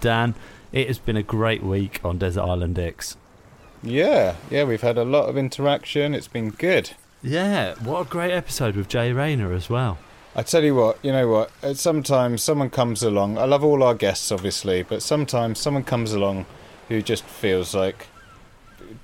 Dan, 0.00 0.34
it 0.72 0.86
has 0.88 0.98
been 0.98 1.16
a 1.16 1.22
great 1.22 1.62
week 1.62 2.00
on 2.04 2.18
Desert 2.18 2.42
Island 2.42 2.74
Dicks. 2.74 3.16
Yeah, 3.82 4.36
yeah, 4.50 4.64
we've 4.64 4.80
had 4.82 4.98
a 4.98 5.04
lot 5.04 5.28
of 5.28 5.36
interaction. 5.36 6.14
It's 6.14 6.28
been 6.28 6.50
good. 6.50 6.90
Yeah, 7.22 7.74
what 7.76 8.02
a 8.02 8.04
great 8.08 8.32
episode 8.32 8.76
with 8.76 8.88
Jay 8.88 9.12
Rayner 9.12 9.52
as 9.52 9.68
well. 9.70 9.98
I 10.36 10.42
tell 10.42 10.62
you 10.62 10.74
what, 10.74 10.98
you 11.02 11.10
know 11.10 11.26
what? 11.28 11.50
uh, 11.62 11.74
Sometimes 11.74 12.42
someone 12.42 12.70
comes 12.70 13.02
along. 13.02 13.38
I 13.38 13.44
love 13.44 13.64
all 13.64 13.82
our 13.82 13.94
guests, 13.94 14.30
obviously, 14.30 14.82
but 14.82 15.02
sometimes 15.02 15.58
someone 15.58 15.84
comes 15.84 16.12
along 16.12 16.46
who 16.88 17.02
just 17.02 17.24
feels 17.24 17.74
like 17.74 18.06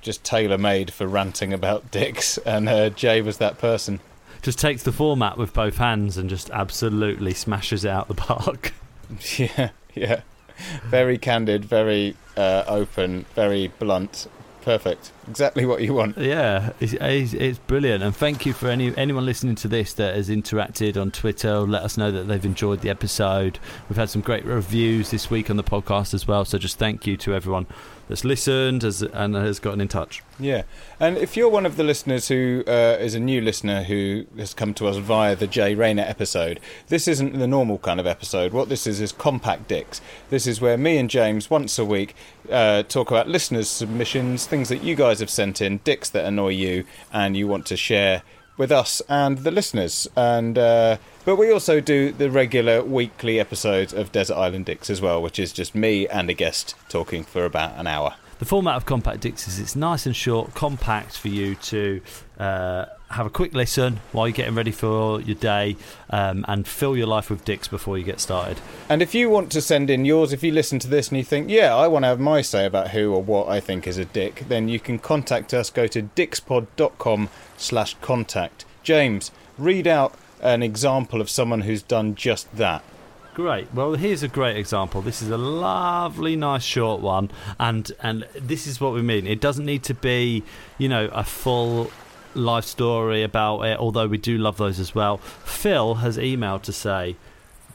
just 0.01 0.23
tailor 0.23 0.57
made 0.57 0.93
for 0.93 1.07
ranting 1.07 1.51
about 1.53 1.91
dicks, 1.91 2.37
and 2.39 2.69
uh, 2.69 2.89
Jay 2.89 3.21
was 3.21 3.37
that 3.37 3.57
person. 3.57 3.99
Just 4.41 4.59
takes 4.59 4.83
the 4.83 4.91
format 4.91 5.37
with 5.37 5.53
both 5.53 5.77
hands 5.77 6.17
and 6.17 6.29
just 6.29 6.49
absolutely 6.51 7.33
smashes 7.33 7.83
it 7.83 7.89
out 7.89 8.07
the 8.07 8.13
park. 8.15 8.73
yeah, 9.37 9.69
yeah. 9.93 10.21
Very 10.85 11.17
candid, 11.17 11.65
very 11.65 12.15
uh, 12.37 12.63
open, 12.67 13.25
very 13.35 13.67
blunt. 13.79 14.27
Perfect. 14.61 15.11
Exactly 15.27 15.65
what 15.65 15.81
you 15.81 15.93
want. 15.93 16.17
Yeah, 16.17 16.73
it's, 16.79 16.93
it's, 16.93 17.33
it's 17.33 17.59
brilliant, 17.59 18.03
and 18.03 18.15
thank 18.15 18.45
you 18.45 18.53
for 18.53 18.67
any 18.67 18.95
anyone 18.97 19.25
listening 19.25 19.55
to 19.55 19.67
this 19.67 19.93
that 19.93 20.15
has 20.15 20.29
interacted 20.29 20.99
on 20.99 21.11
Twitter. 21.11 21.59
Let 21.61 21.83
us 21.83 21.97
know 21.97 22.11
that 22.11 22.27
they've 22.27 22.45
enjoyed 22.45 22.81
the 22.81 22.89
episode. 22.89 23.59
We've 23.89 23.97
had 23.97 24.09
some 24.09 24.21
great 24.21 24.45
reviews 24.45 25.11
this 25.11 25.29
week 25.29 25.49
on 25.49 25.57
the 25.57 25.63
podcast 25.63 26.13
as 26.13 26.27
well. 26.27 26.45
So 26.45 26.57
just 26.57 26.77
thank 26.77 27.07
you 27.07 27.17
to 27.17 27.33
everyone 27.33 27.65
that's 28.07 28.23
listened 28.23 28.83
has, 28.83 29.01
and 29.01 29.35
has 29.35 29.59
gotten 29.59 29.81
in 29.81 29.87
touch. 29.87 30.21
Yeah, 30.39 30.63
and 30.99 31.17
if 31.17 31.35
you're 31.35 31.49
one 31.49 31.65
of 31.65 31.75
the 31.75 31.83
listeners 31.83 32.27
who 32.27 32.63
uh, 32.67 32.97
is 32.99 33.15
a 33.15 33.19
new 33.19 33.41
listener 33.41 33.83
who 33.83 34.25
has 34.37 34.53
come 34.53 34.73
to 34.75 34.87
us 34.87 34.97
via 34.97 35.35
the 35.35 35.47
Jay 35.47 35.73
Rayner 35.73 36.03
episode, 36.03 36.59
this 36.87 37.07
isn't 37.07 37.39
the 37.39 37.47
normal 37.47 37.79
kind 37.79 37.99
of 37.99 38.05
episode. 38.05 38.53
What 38.53 38.69
this 38.69 38.85
is 38.85 39.01
is 39.01 39.11
Compact 39.11 39.67
Dicks. 39.67 40.01
This 40.29 40.45
is 40.45 40.61
where 40.61 40.77
me 40.77 40.97
and 40.97 41.09
James 41.09 41.49
once 41.49 41.79
a 41.79 41.85
week 41.85 42.15
uh, 42.51 42.83
talk 42.83 43.09
about 43.09 43.27
listeners' 43.27 43.69
submissions, 43.69 44.45
things 44.45 44.69
that 44.69 44.83
you 44.83 44.95
guys 44.95 45.14
have 45.19 45.29
sent 45.29 45.61
in, 45.61 45.79
dicks 45.83 46.09
that 46.09 46.25
annoy 46.25 46.49
you, 46.49 46.85
and 47.11 47.35
you 47.35 47.47
want 47.47 47.65
to 47.67 47.77
share 47.77 48.23
with 48.57 48.71
us 48.71 49.01
and 49.09 49.39
the 49.39 49.51
listeners. 49.51 50.07
And 50.15 50.57
uh, 50.57 50.97
but 51.25 51.35
we 51.35 51.51
also 51.51 51.79
do 51.79 52.11
the 52.11 52.29
regular 52.29 52.83
weekly 52.83 53.39
episodes 53.39 53.93
of 53.93 54.11
Desert 54.11 54.35
Island 54.35 54.65
Dicks 54.65 54.89
as 54.89 55.01
well, 55.01 55.21
which 55.21 55.39
is 55.39 55.51
just 55.51 55.75
me 55.75 56.07
and 56.07 56.29
a 56.29 56.33
guest 56.33 56.75
talking 56.89 57.23
for 57.23 57.45
about 57.45 57.77
an 57.77 57.87
hour. 57.87 58.15
The 58.39 58.45
format 58.45 58.75
of 58.75 58.85
Compact 58.85 59.21
Dicks 59.21 59.47
is 59.47 59.59
it's 59.59 59.75
nice 59.75 60.05
and 60.05 60.15
short, 60.15 60.53
compact 60.53 61.17
for 61.17 61.29
you 61.29 61.55
to 61.55 62.01
uh, 62.37 62.85
have 63.15 63.25
a 63.25 63.29
quick 63.29 63.53
listen 63.53 63.99
while 64.11 64.27
you're 64.27 64.35
getting 64.35 64.55
ready 64.55 64.71
for 64.71 65.21
your 65.21 65.35
day 65.35 65.77
um, 66.09 66.43
and 66.47 66.67
fill 66.67 66.97
your 66.97 67.07
life 67.07 67.29
with 67.29 67.45
dicks 67.45 67.67
before 67.67 67.97
you 67.97 68.03
get 68.03 68.19
started. 68.19 68.59
And 68.89 69.01
if 69.01 69.15
you 69.15 69.29
want 69.29 69.51
to 69.53 69.61
send 69.61 69.89
in 69.89 70.03
yours, 70.03 70.33
if 70.33 70.43
you 70.43 70.51
listen 70.51 70.79
to 70.79 70.87
this 70.87 71.07
and 71.09 71.17
you 71.17 71.23
think, 71.23 71.49
yeah, 71.49 71.73
I 71.73 71.87
want 71.87 72.03
to 72.03 72.07
have 72.07 72.19
my 72.19 72.41
say 72.41 72.65
about 72.65 72.89
who 72.89 73.13
or 73.13 73.23
what 73.23 73.47
I 73.47 73.59
think 73.61 73.87
is 73.87 73.97
a 73.97 74.05
dick, 74.05 74.43
then 74.49 74.67
you 74.67 74.79
can 74.79 74.99
contact 74.99 75.53
us. 75.53 75.69
Go 75.69 75.87
to 75.87 76.03
dickspod.com 76.03 77.29
slash 77.57 77.95
contact. 78.01 78.65
James, 78.83 79.31
read 79.57 79.87
out 79.87 80.13
an 80.41 80.61
example 80.61 81.21
of 81.21 81.29
someone 81.29 81.61
who's 81.61 81.81
done 81.81 82.15
just 82.15 82.53
that. 82.55 82.83
Great. 83.33 83.73
Well, 83.73 83.95
here's 83.95 84.23
a 84.23 84.29
great 84.29 84.55
example. 84.55 85.01
This 85.01 85.21
is 85.21 85.29
a 85.29 85.37
lovely, 85.37 86.37
nice 86.37 86.63
short 86.63 87.01
one, 87.01 87.29
and 87.59 87.91
and 88.01 88.25
this 88.33 88.65
is 88.65 88.79
what 88.79 88.93
we 88.93 89.01
mean. 89.01 89.27
It 89.27 89.41
doesn't 89.41 89.65
need 89.65 89.83
to 89.83 89.93
be, 89.93 90.43
you 90.77 90.87
know, 90.87 91.09
a 91.11 91.25
full 91.25 91.91
life 92.35 92.65
story 92.65 93.23
about 93.23 93.61
it. 93.61 93.77
Although 93.79 94.07
we 94.07 94.17
do 94.17 94.37
love 94.37 94.57
those 94.57 94.79
as 94.79 94.93
well. 94.93 95.17
Phil 95.17 95.95
has 95.95 96.17
emailed 96.17 96.63
to 96.63 96.73
say, 96.73 97.15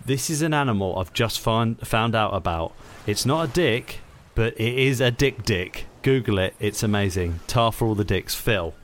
"This 0.05 0.31
is 0.31 0.43
an 0.43 0.55
animal 0.55 0.99
I've 0.99 1.13
just 1.13 1.41
find, 1.41 1.79
found 1.87 2.15
out 2.15 2.35
about. 2.35 2.73
It's 3.07 3.27
not 3.27 3.49
a 3.49 3.53
dick, 3.53 4.01
but 4.35 4.55
it 4.61 4.79
is 4.79 5.01
a 5.01 5.11
dick 5.11 5.45
dick. 5.45 5.87
Google 6.03 6.39
it. 6.39 6.55
It's 6.59 6.83
amazing. 6.83 7.41
Tar 7.47 7.73
for 7.73 7.87
all 7.87 7.95
the 7.95 8.05
dicks." 8.05 8.35
Phil. 8.35 8.75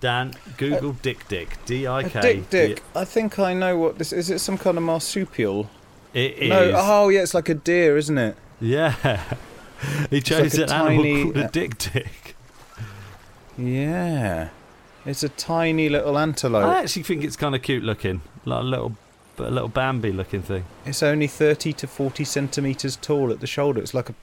Dan, 0.00 0.34
Google 0.58 0.90
uh, 0.90 0.96
Dick 1.00 1.26
Dick. 1.28 1.56
D 1.64 1.86
I 1.86 2.06
K. 2.06 2.20
dick 2.20 2.50
dick. 2.50 2.82
I 2.94 3.06
think 3.06 3.38
I 3.38 3.54
know 3.54 3.78
what 3.78 3.96
this 3.96 4.12
is. 4.12 4.28
It 4.28 4.38
some 4.38 4.58
kind 4.58 4.76
of 4.76 4.84
marsupial? 4.84 5.70
It 6.12 6.34
is. 6.34 6.50
No. 6.50 6.72
Oh, 6.76 7.08
yeah, 7.08 7.22
it's 7.22 7.32
like 7.32 7.48
a 7.48 7.54
deer, 7.54 7.96
isn't 7.96 8.18
it? 8.18 8.36
Yeah. 8.60 9.22
he 10.10 10.20
chose 10.20 10.58
like 10.58 10.68
an 10.68 10.74
a 10.74 10.90
animal 10.90 11.22
called 11.22 11.36
a 11.38 11.44
uh, 11.46 11.48
dick 11.48 11.78
dick. 11.78 12.36
Yeah. 13.56 14.50
It's 15.06 15.22
a 15.22 15.28
tiny 15.28 15.88
little 15.88 16.18
antelope. 16.18 16.64
I 16.64 16.80
actually 16.80 17.02
think 17.02 17.24
it's 17.24 17.36
kind 17.36 17.54
of 17.54 17.62
cute 17.62 17.82
looking, 17.82 18.22
like 18.44 18.62
a 18.62 18.64
little, 18.64 18.96
but 19.36 19.48
a 19.48 19.50
little 19.50 19.68
Bambi 19.68 20.12
looking 20.12 20.42
thing. 20.42 20.64
It's 20.86 21.02
only 21.02 21.26
30 21.26 21.72
to 21.74 21.86
40 21.86 22.24
centimetres 22.24 22.96
tall 22.96 23.30
at 23.30 23.40
the 23.40 23.46
shoulder. 23.46 23.80
It's 23.80 23.92
like 23.94 24.08
a 24.08 24.14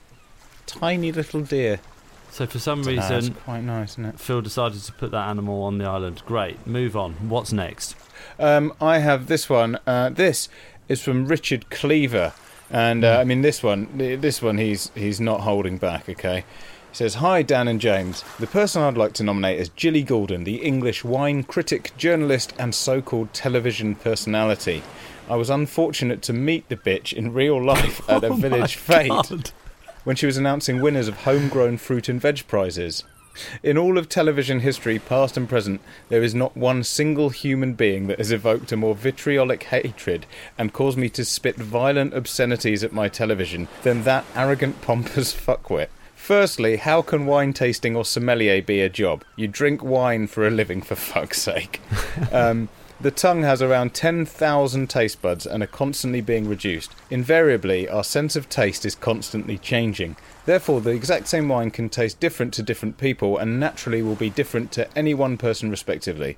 tiny 0.65 1.11
little 1.11 1.41
deer. 1.41 1.79
So 2.31 2.47
for 2.47 2.59
some 2.59 2.83
reason, 2.83 3.33
quite 3.33 3.61
nice, 3.61 3.91
isn't 3.91 4.05
it? 4.05 4.19
Phil 4.19 4.41
decided 4.41 4.81
to 4.81 4.93
put 4.93 5.11
that 5.11 5.27
animal 5.27 5.63
on 5.63 5.77
the 5.77 5.85
island. 5.85 6.23
Great. 6.25 6.65
Move 6.65 6.95
on. 6.95 7.13
What's 7.29 7.51
next? 7.51 7.95
Um, 8.39 8.73
I 8.79 8.99
have 8.99 9.27
this 9.27 9.49
one. 9.49 9.77
Uh, 9.85 10.09
this 10.09 10.47
is 10.87 11.01
from 11.01 11.25
Richard 11.27 11.69
Cleaver, 11.69 12.31
and 12.69 13.03
uh, 13.03 13.19
I 13.19 13.25
mean 13.25 13.41
this 13.41 13.61
one. 13.61 13.89
This 13.97 14.41
one, 14.41 14.57
he's 14.57 14.91
he's 14.95 15.19
not 15.19 15.41
holding 15.41 15.77
back. 15.77 16.07
Okay, 16.07 16.45
he 16.91 16.97
says, 16.97 17.15
"Hi 17.15 17.41
Dan 17.41 17.69
and 17.69 17.79
James. 17.79 18.23
The 18.37 18.47
person 18.47 18.81
I'd 18.81 18.97
like 18.97 19.13
to 19.13 19.23
nominate 19.23 19.59
is 19.59 19.69
Jilly 19.69 20.03
Goolden, 20.03 20.43
the 20.43 20.57
English 20.57 21.05
wine 21.05 21.43
critic, 21.43 21.91
journalist, 21.97 22.53
and 22.59 22.75
so-called 22.75 23.33
television 23.33 23.95
personality. 23.95 24.83
I 25.29 25.37
was 25.37 25.49
unfortunate 25.49 26.21
to 26.23 26.33
meet 26.33 26.67
the 26.67 26.75
bitch 26.75 27.13
in 27.13 27.33
real 27.33 27.63
life 27.63 28.01
at 28.09 28.25
a 28.25 28.27
Oh 28.27 28.35
village 28.35 28.75
fete." 28.75 29.53
When 30.03 30.17
she 30.17 30.25
was 30.25 30.35
announcing 30.35 30.81
winners 30.81 31.07
of 31.07 31.19
homegrown 31.19 31.77
fruit 31.77 32.09
and 32.09 32.19
veg 32.19 32.45
prizes. 32.47 33.03
In 33.63 33.77
all 33.77 33.97
of 33.97 34.09
television 34.09 34.59
history, 34.59 34.99
past 34.99 35.37
and 35.37 35.47
present, 35.47 35.79
there 36.09 36.21
is 36.21 36.35
not 36.35 36.57
one 36.57 36.83
single 36.83 37.29
human 37.29 37.75
being 37.75 38.07
that 38.07 38.17
has 38.17 38.33
evoked 38.33 38.73
a 38.73 38.77
more 38.77 38.95
vitriolic 38.95 39.63
hatred 39.63 40.25
and 40.57 40.73
caused 40.73 40.97
me 40.97 41.07
to 41.09 41.23
spit 41.23 41.55
violent 41.55 42.13
obscenities 42.13 42.83
at 42.83 42.91
my 42.91 43.07
television 43.07 43.69
than 43.83 44.03
that 44.03 44.25
arrogant, 44.35 44.81
pompous 44.81 45.33
fuckwit. 45.45 45.87
Firstly, 46.31 46.77
how 46.77 47.01
can 47.01 47.25
wine 47.25 47.51
tasting 47.51 47.93
or 47.93 48.05
sommelier 48.05 48.61
be 48.61 48.79
a 48.79 48.87
job? 48.87 49.25
You 49.35 49.49
drink 49.49 49.83
wine 49.83 50.27
for 50.27 50.47
a 50.47 50.49
living, 50.49 50.81
for 50.81 50.95
fuck's 50.95 51.41
sake. 51.41 51.81
Um, 52.31 52.69
the 53.01 53.11
tongue 53.11 53.43
has 53.43 53.61
around 53.61 53.93
10,000 53.93 54.89
taste 54.89 55.21
buds 55.21 55.45
and 55.45 55.61
are 55.61 55.67
constantly 55.67 56.21
being 56.21 56.47
reduced. 56.47 56.95
Invariably, 57.09 57.89
our 57.89 58.05
sense 58.05 58.37
of 58.37 58.47
taste 58.47 58.85
is 58.85 58.95
constantly 58.95 59.57
changing. 59.57 60.15
Therefore, 60.45 60.79
the 60.79 60.91
exact 60.91 61.27
same 61.27 61.49
wine 61.49 61.69
can 61.69 61.89
taste 61.89 62.21
different 62.21 62.53
to 62.53 62.63
different 62.63 62.97
people 62.97 63.37
and 63.37 63.59
naturally 63.59 64.01
will 64.01 64.15
be 64.15 64.29
different 64.29 64.71
to 64.71 64.87
any 64.97 65.13
one 65.13 65.35
person 65.35 65.69
respectively. 65.69 66.37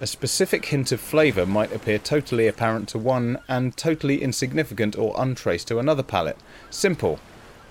A 0.00 0.06
specific 0.06 0.66
hint 0.66 0.92
of 0.92 1.00
flavour 1.00 1.46
might 1.46 1.74
appear 1.74 1.98
totally 1.98 2.46
apparent 2.46 2.88
to 2.90 2.98
one 2.98 3.40
and 3.48 3.76
totally 3.76 4.22
insignificant 4.22 4.96
or 4.96 5.16
untraced 5.18 5.66
to 5.66 5.80
another 5.80 6.04
palate. 6.04 6.38
Simple. 6.70 7.18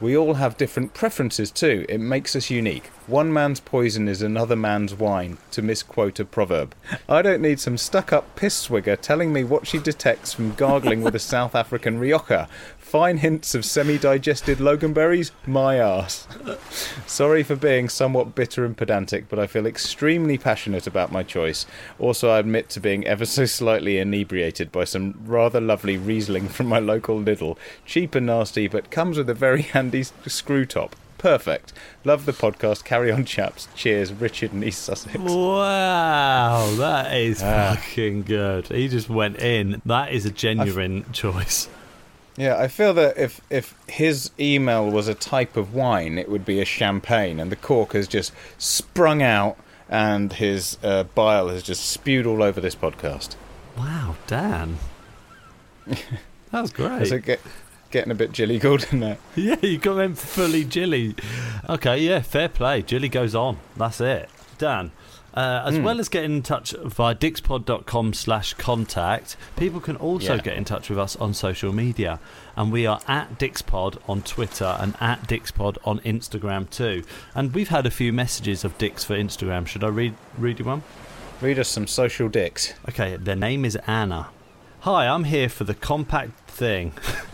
We 0.01 0.17
all 0.17 0.33
have 0.33 0.57
different 0.57 0.95
preferences 0.95 1.51
too. 1.51 1.85
It 1.87 1.99
makes 1.99 2.35
us 2.35 2.49
unique. 2.49 2.87
One 3.05 3.31
man's 3.31 3.59
poison 3.59 4.07
is 4.07 4.23
another 4.23 4.55
man's 4.55 4.95
wine, 4.95 5.37
to 5.51 5.61
misquote 5.61 6.19
a 6.19 6.25
proverb. 6.25 6.73
I 7.09 7.21
don't 7.21 7.41
need 7.41 7.59
some 7.59 7.77
stuck 7.77 8.11
up 8.13 8.35
piss 8.35 8.55
swigger 8.55 8.95
telling 8.95 9.33
me 9.33 9.43
what 9.43 9.67
she 9.67 9.77
detects 9.77 10.33
from 10.33 10.55
gargling 10.55 11.03
with 11.03 11.13
a 11.13 11.19
South 11.33 11.53
African 11.53 11.99
Rioja. 11.99 12.47
Fine 12.77 13.17
hints 13.17 13.53
of 13.53 13.65
semi 13.65 13.97
digested 13.97 14.59
Loganberries? 14.59 15.31
My 15.45 15.79
arse. 15.79 16.27
Sorry 17.05 17.43
for 17.43 17.55
being 17.55 17.89
somewhat 17.89 18.33
bitter 18.33 18.65
and 18.65 18.75
pedantic, 18.75 19.29
but 19.29 19.39
I 19.39 19.47
feel 19.47 19.65
extremely 19.65 20.37
passionate 20.37 20.87
about 20.87 21.11
my 21.11 21.21
choice. 21.21 21.65
Also, 21.99 22.29
I 22.29 22.39
admit 22.39 22.69
to 22.69 22.79
being 22.79 23.05
ever 23.05 23.25
so 23.25 23.45
slightly 23.45 23.97
inebriated 23.97 24.71
by 24.71 24.85
some 24.85 25.19
rather 25.25 25.61
lovely 25.61 25.97
Riesling 25.97 26.47
from 26.49 26.67
my 26.67 26.79
local 26.79 27.19
Lidl. 27.19 27.57
Cheap 27.85 28.15
and 28.15 28.25
nasty, 28.25 28.67
but 28.67 28.89
comes 28.89 29.17
with 29.17 29.29
a 29.29 29.33
very 29.33 29.61
handy 29.73 29.90
s- 29.99 30.13
screw 30.25 30.65
top. 30.65 30.95
Perfect. 31.17 31.71
Love 32.03 32.25
the 32.25 32.31
podcast. 32.31 32.83
Carry 32.83 33.11
on, 33.11 33.25
chaps. 33.25 33.67
Cheers, 33.75 34.11
Richard 34.11 34.53
and 34.53 34.63
East 34.63 34.81
Sussex. 34.81 35.15
Wow, 35.19 36.73
that 36.77 37.13
is 37.15 37.43
Ah. 37.43 37.75
fucking 37.75 38.23
good. 38.23 38.69
He 38.69 38.87
just 38.87 39.07
went 39.09 39.37
in. 39.39 39.83
That 39.85 40.11
is 40.11 40.25
a 40.25 40.31
genuine 40.31 41.05
choice. 41.11 41.69
Yeah, 42.37 42.57
I 42.57 42.67
feel 42.69 42.93
that 42.95 43.17
if 43.17 43.39
if 43.51 43.75
his 43.87 44.31
email 44.39 44.89
was 44.89 45.07
a 45.07 45.13
type 45.13 45.55
of 45.57 45.75
wine, 45.75 46.17
it 46.17 46.27
would 46.29 46.45
be 46.45 46.59
a 46.59 46.65
champagne, 46.65 47.39
and 47.39 47.51
the 47.51 47.55
cork 47.55 47.93
has 47.93 48.07
just 48.07 48.31
sprung 48.57 49.21
out, 49.21 49.57
and 49.89 50.33
his 50.33 50.77
uh, 50.81 51.03
bile 51.03 51.49
has 51.49 51.61
just 51.61 51.85
spewed 51.85 52.25
all 52.25 52.41
over 52.41 52.59
this 52.59 52.73
podcast. 52.75 53.35
Wow, 53.77 54.15
Dan. 54.27 54.77
That 56.51 56.61
was 56.63 56.71
great. 56.71 57.01
Is 57.03 57.13
it 57.13 57.21
get, 57.23 57.39
getting 57.91 58.11
a 58.11 58.15
bit 58.15 58.31
Jilly 58.31 58.57
Goolden 58.59 58.99
there? 58.99 59.17
Yeah, 59.35 59.57
you 59.61 59.77
got 59.77 59.99
him 59.99 60.15
fully 60.15 60.63
Jilly. 60.63 61.15
Okay, 61.69 61.99
yeah, 61.99 62.21
fair 62.21 62.49
play. 62.49 62.81
Jilly 62.81 63.09
goes 63.09 63.35
on. 63.35 63.57
That's 63.77 64.01
it. 64.01 64.29
Dan, 64.57 64.91
uh, 65.33 65.63
as 65.65 65.79
well 65.79 65.99
as 65.99 66.07
getting 66.09 66.35
in 66.37 66.41
touch 66.43 66.71
via 66.83 67.15
dickspod.com 67.15 68.13
slash 68.13 68.53
contact, 68.55 69.35
people 69.55 69.79
can 69.79 69.95
also 69.95 70.35
Yeah. 70.35 70.41
get 70.41 70.55
in 70.57 70.65
touch 70.65 70.89
with 70.89 70.99
us 70.99 71.15
on 71.15 71.33
social 71.33 71.73
media. 71.73 72.19
And 72.55 72.71
we 72.71 72.85
are 72.85 72.99
at 73.07 73.39
Dickspod 73.39 73.97
on 74.07 74.21
Twitter 74.21 74.75
and 74.79 74.95
at 74.99 75.27
Dickspod 75.27 75.77
on 75.85 75.99
Instagram 76.01 76.69
too. 76.69 77.03
And 77.33 77.53
we've 77.53 77.69
had 77.69 77.85
a 77.85 77.91
few 77.91 78.11
messages 78.13 78.63
of 78.63 78.77
Dix 78.77 79.03
for 79.03 79.15
Instagram. 79.15 79.65
Should 79.67 79.83
I 79.83 79.87
read, 79.87 80.13
read 80.37 80.59
you 80.59 80.65
one? 80.65 80.83
Read 81.39 81.57
us 81.57 81.69
some 81.69 81.87
social 81.87 82.29
dicks. 82.29 82.73
Okay, 82.89 83.15
their 83.15 83.35
name 83.35 83.65
is 83.65 83.75
Anna. 83.87 84.27
Hi, 84.81 85.07
I'm 85.07 85.23
here 85.23 85.49
for 85.49 85.63
the 85.63 85.73
compact 85.73 86.37
thing. 86.49 86.93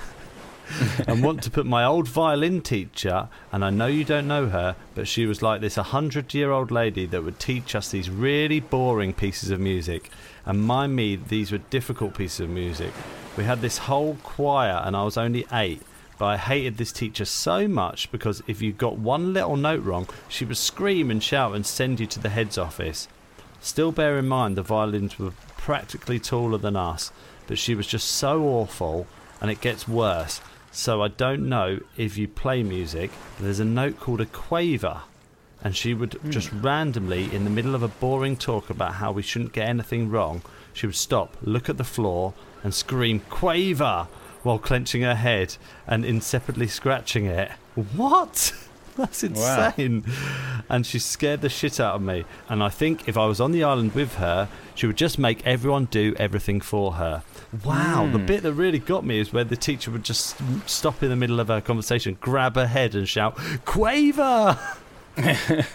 and 1.07 1.23
want 1.23 1.43
to 1.43 1.51
put 1.51 1.65
my 1.65 1.83
old 1.83 2.07
violin 2.07 2.61
teacher, 2.61 3.29
and 3.51 3.63
I 3.63 3.69
know 3.69 3.87
you 3.87 4.03
don't 4.03 4.27
know 4.27 4.47
her, 4.49 4.75
but 4.95 5.07
she 5.07 5.25
was 5.25 5.41
like 5.41 5.61
this 5.61 5.77
a 5.77 5.83
hundred 5.83 6.33
year 6.33 6.51
old 6.51 6.71
lady 6.71 7.05
that 7.07 7.23
would 7.23 7.39
teach 7.39 7.75
us 7.75 7.89
these 7.89 8.09
really 8.09 8.59
boring 8.59 9.13
pieces 9.13 9.49
of 9.49 9.59
music. 9.59 10.09
And 10.45 10.63
mind 10.63 10.95
me, 10.95 11.15
these 11.15 11.51
were 11.51 11.57
difficult 11.57 12.15
pieces 12.15 12.41
of 12.41 12.49
music. 12.49 12.93
We 13.35 13.43
had 13.43 13.61
this 13.61 13.77
whole 13.79 14.17
choir, 14.23 14.81
and 14.83 14.95
I 14.95 15.03
was 15.03 15.17
only 15.17 15.45
eight. 15.51 15.81
But 16.17 16.25
I 16.25 16.37
hated 16.37 16.77
this 16.77 16.91
teacher 16.91 17.25
so 17.25 17.67
much 17.67 18.11
because 18.11 18.41
if 18.47 18.61
you 18.61 18.73
got 18.73 18.97
one 18.97 19.33
little 19.33 19.55
note 19.55 19.83
wrong, 19.83 20.09
she 20.27 20.45
would 20.45 20.57
scream 20.57 21.11
and 21.11 21.21
shout 21.21 21.55
and 21.55 21.65
send 21.65 21.99
you 21.99 22.07
to 22.07 22.19
the 22.19 22.29
head's 22.29 22.57
office. 22.57 23.07
Still 23.61 23.91
bear 23.91 24.17
in 24.17 24.27
mind 24.27 24.55
the 24.55 24.63
violins 24.63 25.19
were 25.19 25.33
practically 25.57 26.19
taller 26.19 26.57
than 26.57 26.75
us, 26.75 27.11
but 27.45 27.59
she 27.59 27.75
was 27.75 27.85
just 27.85 28.07
so 28.07 28.43
awful, 28.43 29.05
and 29.41 29.51
it 29.51 29.61
gets 29.61 29.87
worse. 29.87 30.41
So 30.77 31.01
I 31.01 31.07
don't 31.07 31.49
know 31.49 31.79
if 31.97 32.19
you 32.19 32.27
play 32.27 32.61
music, 32.61 33.09
but 33.35 33.45
there's 33.45 33.59
a 33.59 33.65
note 33.65 33.99
called 33.99 34.21
a 34.21 34.27
quaver, 34.27 35.01
and 35.63 35.75
she 35.75 35.95
would 35.95 36.13
hmm. 36.13 36.29
just 36.29 36.51
randomly, 36.51 37.33
in 37.33 37.45
the 37.45 37.49
middle 37.49 37.73
of 37.73 37.81
a 37.81 37.87
boring 37.87 38.37
talk 38.37 38.69
about 38.69 38.93
how 38.93 39.11
we 39.11 39.23
shouldn't 39.23 39.53
get 39.53 39.67
anything 39.67 40.11
wrong, 40.11 40.43
she 40.73 40.85
would 40.85 40.95
stop, 40.95 41.35
look 41.41 41.67
at 41.67 41.77
the 41.77 41.83
floor, 41.83 42.35
and 42.63 42.75
scream 42.75 43.21
quaver 43.21 44.07
while 44.43 44.59
clenching 44.59 45.01
her 45.01 45.15
head 45.15 45.57
and 45.87 46.05
inseparably 46.05 46.67
scratching 46.67 47.25
it. 47.25 47.49
What? 47.95 48.53
That's 48.97 49.23
Wow. 49.23 49.73
insane. 49.77 50.03
And 50.69 50.85
she 50.85 50.99
scared 50.99 51.41
the 51.41 51.49
shit 51.49 51.79
out 51.79 51.95
of 51.95 52.01
me. 52.01 52.25
And 52.49 52.61
I 52.61 52.69
think 52.69 53.07
if 53.07 53.17
I 53.17 53.25
was 53.25 53.39
on 53.39 53.51
the 53.51 53.63
island 53.63 53.93
with 53.93 54.15
her, 54.15 54.49
she 54.75 54.85
would 54.87 54.97
just 54.97 55.17
make 55.17 55.45
everyone 55.47 55.85
do 55.85 56.13
everything 56.19 56.59
for 56.59 56.93
her. 56.93 57.23
Wow, 57.63 58.09
the 58.11 58.19
bit 58.19 58.43
that 58.43 58.53
really 58.53 58.79
got 58.79 59.05
me 59.05 59.19
is 59.19 59.31
where 59.31 59.43
the 59.45 59.55
teacher 59.55 59.91
would 59.91 60.03
just 60.03 60.35
stop 60.69 61.01
in 61.01 61.09
the 61.09 61.15
middle 61.15 61.39
of 61.39 61.47
her 61.47 61.61
conversation, 61.61 62.17
grab 62.19 62.55
her 62.55 62.67
head, 62.67 62.93
and 62.95 63.07
shout, 63.07 63.37
Quaver! 63.65 64.59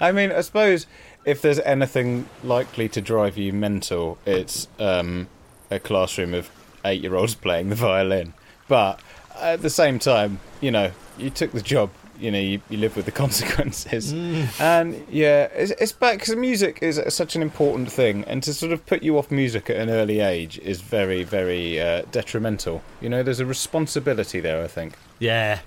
I 0.00 0.12
mean, 0.12 0.30
I 0.32 0.42
suppose 0.42 0.86
if 1.24 1.40
there's 1.42 1.58
anything 1.60 2.28
likely 2.44 2.88
to 2.90 3.00
drive 3.00 3.36
you 3.38 3.52
mental, 3.52 4.18
it's 4.26 4.68
um, 4.78 5.28
a 5.70 5.78
classroom 5.80 6.34
of 6.34 6.50
eight 6.84 7.02
year 7.02 7.14
olds 7.14 7.34
playing 7.34 7.70
the 7.70 7.74
violin. 7.74 8.34
But 8.68 9.00
at 9.40 9.62
the 9.62 9.70
same 9.70 9.98
time, 9.98 10.40
you 10.60 10.70
know, 10.70 10.92
you 11.18 11.30
took 11.30 11.52
the 11.52 11.60
job, 11.60 11.90
you 12.18 12.30
know, 12.30 12.38
you, 12.38 12.60
you 12.68 12.78
live 12.78 12.96
with 12.96 13.04
the 13.04 13.12
consequences. 13.24 14.12
And 14.60 15.06
yeah, 15.10 15.44
it's, 15.54 15.72
it's 15.72 15.92
back 15.92 16.18
because 16.18 16.34
music 16.36 16.78
is 16.82 17.00
such 17.08 17.36
an 17.36 17.42
important 17.42 17.90
thing. 17.90 18.24
And 18.24 18.42
to 18.42 18.54
sort 18.54 18.72
of 18.72 18.84
put 18.86 19.02
you 19.02 19.18
off 19.18 19.30
music 19.30 19.70
at 19.70 19.76
an 19.76 19.90
early 19.90 20.20
age 20.20 20.58
is 20.58 20.80
very, 20.80 21.22
very 21.24 21.80
uh, 21.80 22.02
detrimental. 22.10 22.82
You 23.00 23.08
know, 23.08 23.22
there's 23.22 23.40
a 23.40 23.46
responsibility 23.46 24.40
there, 24.40 24.62
I 24.62 24.68
think. 24.68 24.94
Yeah, 25.18 25.60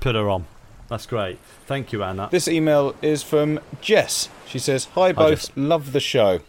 put 0.00 0.14
her 0.14 0.28
on. 0.28 0.46
That's 0.88 1.06
great. 1.06 1.38
Thank 1.66 1.92
you, 1.92 2.02
Anna. 2.02 2.28
This 2.32 2.48
email 2.48 2.96
is 3.00 3.22
from 3.22 3.60
Jess. 3.80 4.28
She 4.46 4.58
says, 4.58 4.86
Hi 4.96 5.12
both, 5.12 5.56
love 5.56 5.92
the 5.92 6.00
show. 6.00 6.40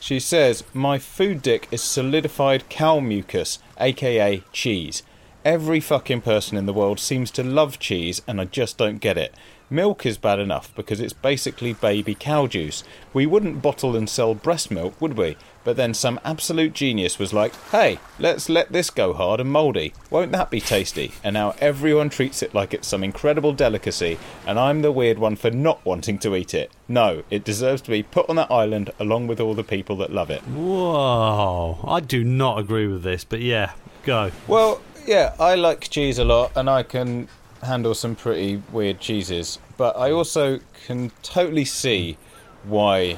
She 0.00 0.18
says, 0.18 0.64
My 0.72 0.98
food 0.98 1.42
dick 1.42 1.68
is 1.70 1.82
solidified 1.82 2.70
cow 2.70 3.00
mucus, 3.00 3.58
aka 3.78 4.42
cheese. 4.52 5.02
Every 5.44 5.80
fucking 5.80 6.20
person 6.20 6.58
in 6.58 6.66
the 6.66 6.72
world 6.74 7.00
seems 7.00 7.30
to 7.30 7.42
love 7.42 7.78
cheese, 7.78 8.20
and 8.26 8.38
I 8.42 8.44
just 8.44 8.76
don't 8.76 8.98
get 8.98 9.16
it. 9.16 9.34
Milk 9.70 10.04
is 10.04 10.18
bad 10.18 10.38
enough 10.38 10.74
because 10.74 11.00
it's 11.00 11.14
basically 11.14 11.72
baby 11.72 12.14
cow 12.14 12.46
juice. 12.46 12.84
We 13.14 13.24
wouldn't 13.24 13.62
bottle 13.62 13.96
and 13.96 14.06
sell 14.06 14.34
breast 14.34 14.70
milk, 14.70 15.00
would 15.00 15.16
we? 15.16 15.38
But 15.64 15.76
then 15.76 15.94
some 15.94 16.20
absolute 16.24 16.74
genius 16.74 17.18
was 17.18 17.32
like, 17.32 17.54
hey, 17.70 18.00
let's 18.18 18.50
let 18.50 18.72
this 18.72 18.90
go 18.90 19.14
hard 19.14 19.40
and 19.40 19.50
mouldy. 19.50 19.94
Won't 20.10 20.32
that 20.32 20.50
be 20.50 20.60
tasty? 20.60 21.12
And 21.24 21.32
now 21.32 21.54
everyone 21.58 22.10
treats 22.10 22.42
it 22.42 22.52
like 22.52 22.74
it's 22.74 22.88
some 22.88 23.02
incredible 23.02 23.54
delicacy, 23.54 24.18
and 24.46 24.58
I'm 24.58 24.82
the 24.82 24.92
weird 24.92 25.18
one 25.18 25.36
for 25.36 25.50
not 25.50 25.82
wanting 25.86 26.18
to 26.18 26.36
eat 26.36 26.52
it. 26.52 26.70
No, 26.86 27.22
it 27.30 27.44
deserves 27.44 27.80
to 27.82 27.90
be 27.90 28.02
put 28.02 28.28
on 28.28 28.36
that 28.36 28.50
island 28.50 28.90
along 28.98 29.26
with 29.26 29.40
all 29.40 29.54
the 29.54 29.64
people 29.64 29.96
that 29.98 30.12
love 30.12 30.28
it. 30.28 30.42
Whoa, 30.42 31.78
I 31.84 32.00
do 32.00 32.24
not 32.24 32.58
agree 32.58 32.88
with 32.88 33.04
this, 33.04 33.24
but 33.24 33.40
yeah, 33.40 33.72
go. 34.04 34.32
Well, 34.46 34.82
yeah, 35.06 35.34
I 35.38 35.54
like 35.54 35.88
cheese 35.90 36.18
a 36.18 36.24
lot, 36.24 36.52
and 36.56 36.68
I 36.70 36.82
can 36.82 37.28
handle 37.62 37.94
some 37.94 38.14
pretty 38.16 38.62
weird 38.72 39.00
cheeses. 39.00 39.58
But 39.76 39.96
I 39.96 40.10
also 40.12 40.60
can 40.86 41.10
totally 41.22 41.64
see 41.64 42.16
why 42.64 43.16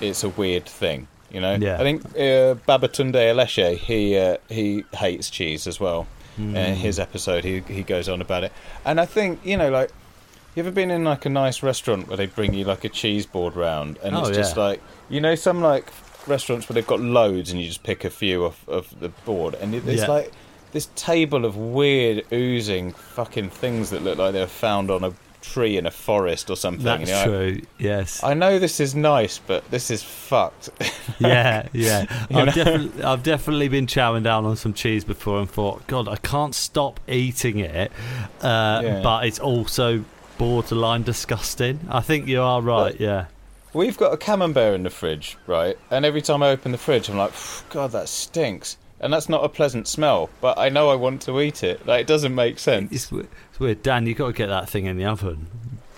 it's 0.00 0.22
a 0.24 0.28
weird 0.28 0.66
thing. 0.66 1.08
You 1.30 1.40
know, 1.40 1.54
Yeah. 1.60 1.74
I 1.76 1.78
think 1.78 2.04
uh, 2.14 2.54
Babatunde 2.68 3.14
Aleshe 3.14 3.76
he 3.78 4.16
uh, 4.18 4.36
he 4.48 4.84
hates 4.94 5.28
cheese 5.30 5.66
as 5.66 5.80
well. 5.80 6.06
In 6.38 6.74
his 6.74 6.98
episode, 6.98 7.44
he 7.44 7.60
he 7.60 7.82
goes 7.82 8.10
on 8.10 8.20
about 8.20 8.44
it, 8.44 8.52
and 8.84 9.00
I 9.00 9.06
think 9.06 9.40
you 9.42 9.56
know, 9.56 9.70
like, 9.70 9.90
you 10.54 10.60
ever 10.62 10.70
been 10.70 10.90
in 10.90 11.02
like 11.02 11.24
a 11.24 11.30
nice 11.30 11.62
restaurant 11.62 12.08
where 12.08 12.18
they 12.18 12.26
bring 12.26 12.52
you 12.52 12.62
like 12.64 12.84
a 12.84 12.90
cheese 12.90 13.24
board 13.24 13.56
round, 13.56 13.98
and 14.02 14.14
Oh, 14.14 14.26
it's 14.26 14.36
just 14.36 14.54
like 14.54 14.82
you 15.08 15.18
know, 15.22 15.34
some 15.34 15.62
like 15.62 15.86
restaurants 16.26 16.68
where 16.68 16.74
they've 16.74 16.86
got 16.86 17.00
loads, 17.00 17.50
and 17.50 17.58
you 17.58 17.66
just 17.66 17.82
pick 17.84 18.04
a 18.04 18.10
few 18.10 18.44
off 18.44 18.68
of 18.68 19.00
the 19.00 19.08
board, 19.24 19.54
and 19.54 19.74
it, 19.74 19.88
it's 19.88 20.02
Yeah. 20.02 20.08
like 20.08 20.32
this 20.72 20.88
table 20.96 21.44
of 21.44 21.56
weird 21.56 22.24
oozing 22.32 22.92
fucking 22.92 23.50
things 23.50 23.90
that 23.90 24.02
look 24.02 24.18
like 24.18 24.32
they're 24.32 24.46
found 24.46 24.90
on 24.90 25.04
a 25.04 25.12
tree 25.40 25.76
in 25.76 25.86
a 25.86 25.90
forest 25.90 26.50
or 26.50 26.56
something. 26.56 26.84
That's 26.84 27.08
you 27.08 27.14
know? 27.14 27.24
true. 27.24 27.62
Yes. 27.78 28.22
I 28.22 28.34
know 28.34 28.58
this 28.58 28.80
is 28.80 28.94
nice, 28.94 29.38
but 29.38 29.68
this 29.70 29.90
is 29.90 30.02
fucked. 30.02 30.70
yeah, 31.18 31.68
yeah. 31.72 32.06
I've, 32.30 32.54
definitely, 32.54 33.02
I've 33.02 33.22
definitely 33.22 33.68
been 33.68 33.86
chowing 33.86 34.22
down 34.22 34.44
on 34.44 34.56
some 34.56 34.74
cheese 34.74 35.04
before 35.04 35.40
and 35.40 35.48
thought, 35.48 35.86
God, 35.86 36.08
I 36.08 36.16
can't 36.16 36.54
stop 36.54 37.00
eating 37.08 37.58
it. 37.60 37.92
Uh, 38.40 38.80
Yeah. 38.82 39.00
But 39.02 39.26
it's 39.26 39.38
also 39.38 40.04
borderline 40.38 41.02
disgusting. 41.02 41.80
I 41.88 42.00
think 42.00 42.26
you 42.26 42.42
are 42.42 42.60
right. 42.60 42.98
Yeah. 42.98 43.26
We've 43.72 43.96
got 43.96 44.12
a 44.12 44.16
camembert 44.16 44.74
in 44.74 44.82
the 44.82 44.90
fridge, 44.90 45.36
right? 45.46 45.78
And 45.90 46.04
every 46.04 46.22
time 46.22 46.42
I 46.42 46.48
open 46.48 46.72
the 46.72 46.78
fridge, 46.78 47.08
I'm 47.08 47.16
like, 47.16 47.32
God, 47.70 47.92
that 47.92 48.08
stinks. 48.08 48.76
And 49.00 49.12
that's 49.12 49.28
not 49.28 49.44
a 49.44 49.48
pleasant 49.48 49.86
smell, 49.88 50.30
but 50.40 50.58
I 50.58 50.68
know 50.70 50.88
I 50.88 50.94
want 50.94 51.20
to 51.22 51.38
eat 51.40 51.62
it. 51.62 51.86
Like, 51.86 52.00
it 52.02 52.06
doesn't 52.06 52.34
make 52.34 52.58
sense. 52.58 52.92
It's, 52.92 53.12
we- 53.12 53.26
it's 53.50 53.60
weird, 53.60 53.82
Dan. 53.82 54.04
You 54.06 54.12
have 54.14 54.18
got 54.18 54.26
to 54.28 54.32
get 54.32 54.46
that 54.46 54.68
thing 54.70 54.86
in 54.86 54.96
the 54.96 55.04
oven. 55.04 55.48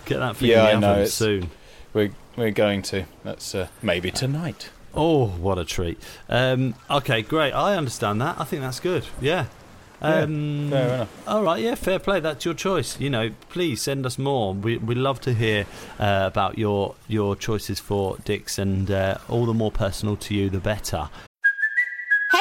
Get 0.04 0.18
that 0.18 0.36
thing 0.36 0.48
Yeah, 0.50 0.70
in 0.70 0.80
the 0.80 0.86
know, 0.86 0.90
oven 0.92 1.02
it's- 1.02 1.12
soon. 1.14 1.50
We're 1.94 2.10
we're 2.36 2.50
going 2.50 2.82
to. 2.82 3.04
That's 3.24 3.54
uh, 3.54 3.68
maybe 3.82 4.10
tonight. 4.10 4.70
Oh, 4.94 5.26
what 5.28 5.58
a 5.58 5.64
treat. 5.64 5.98
Um, 6.28 6.74
okay, 6.90 7.22
great. 7.22 7.52
I 7.52 7.76
understand 7.76 8.20
that. 8.20 8.36
I 8.38 8.44
think 8.44 8.62
that's 8.62 8.78
good. 8.80 9.06
Yeah. 9.20 9.46
Um, 10.00 10.68
fair 10.70 10.94
enough. 10.94 11.28
All 11.28 11.42
right, 11.42 11.60
yeah, 11.62 11.74
fair 11.74 11.98
play. 11.98 12.20
That's 12.20 12.44
your 12.44 12.54
choice. 12.54 13.00
You 13.00 13.10
know, 13.10 13.30
please 13.48 13.80
send 13.82 14.06
us 14.06 14.18
more. 14.18 14.54
We 14.54 14.76
we 14.76 14.94
love 14.94 15.20
to 15.22 15.34
hear 15.34 15.66
uh, 15.98 16.24
about 16.26 16.58
your 16.58 16.94
your 17.08 17.34
choices 17.36 17.80
for 17.80 18.16
Dicks, 18.24 18.58
and 18.58 18.90
uh, 18.90 19.18
all 19.28 19.46
the 19.46 19.54
more 19.54 19.72
personal 19.72 20.16
to 20.16 20.34
you, 20.34 20.50
the 20.50 20.60
better. 20.60 21.08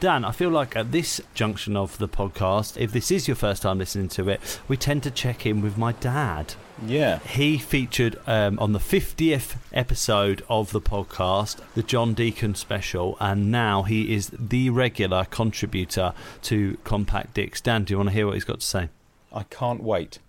Dan, 0.00 0.24
I 0.24 0.30
feel 0.30 0.50
like 0.50 0.76
at 0.76 0.92
this 0.92 1.20
junction 1.34 1.76
of 1.76 1.98
the 1.98 2.08
podcast, 2.08 2.80
if 2.80 2.92
this 2.92 3.10
is 3.10 3.26
your 3.26 3.34
first 3.34 3.62
time 3.62 3.78
listening 3.78 4.08
to 4.10 4.28
it, 4.28 4.60
we 4.68 4.76
tend 4.76 5.02
to 5.02 5.10
check 5.10 5.44
in 5.44 5.60
with 5.60 5.76
my 5.76 5.90
dad. 5.90 6.54
Yeah. 6.86 7.18
He 7.18 7.58
featured 7.58 8.16
um, 8.24 8.60
on 8.60 8.72
the 8.72 8.78
50th 8.78 9.56
episode 9.72 10.44
of 10.48 10.70
the 10.70 10.80
podcast, 10.80 11.60
the 11.74 11.82
John 11.82 12.14
Deacon 12.14 12.54
special, 12.54 13.16
and 13.18 13.50
now 13.50 13.82
he 13.82 14.14
is 14.14 14.30
the 14.38 14.70
regular 14.70 15.24
contributor 15.24 16.12
to 16.42 16.78
Compact 16.84 17.34
Dicks. 17.34 17.60
Dan, 17.60 17.82
do 17.82 17.94
you 17.94 17.98
want 17.98 18.10
to 18.10 18.14
hear 18.14 18.26
what 18.26 18.34
he's 18.34 18.44
got 18.44 18.60
to 18.60 18.66
say? 18.66 18.90
I 19.32 19.42
can't 19.42 19.82
wait. 19.82 20.20